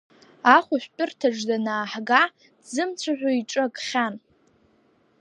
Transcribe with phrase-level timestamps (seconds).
[0.55, 2.21] Ахәышәтәырҭаҿ данааҳга,
[2.61, 4.15] дзымцәажәо иҿы акхьан.